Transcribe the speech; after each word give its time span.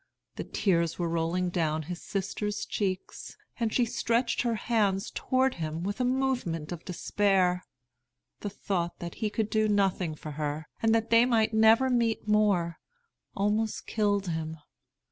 The 0.35 0.43
tears 0.43 0.97
were 0.97 1.07
rolling 1.07 1.49
down 1.51 1.83
his 1.83 2.01
sister's 2.01 2.65
cheeks, 2.65 3.37
and 3.59 3.71
she 3.71 3.85
stretched 3.85 4.41
her 4.41 4.55
hands 4.55 5.11
toward 5.13 5.53
him 5.61 5.83
with 5.83 6.01
a 6.01 6.03
movement 6.03 6.71
of 6.71 6.83
despair. 6.83 7.63
The 8.39 8.49
thought 8.49 8.97
that 8.97 9.13
he 9.21 9.29
could 9.29 9.51
do 9.51 9.67
nothing 9.69 10.15
for 10.15 10.31
her, 10.31 10.65
and 10.81 10.95
that 10.95 11.11
they 11.11 11.27
might 11.27 11.53
never 11.53 11.91
meet 11.91 12.27
more, 12.27 12.79
almost 13.35 13.85
killed 13.85 14.29
him. 14.29 14.57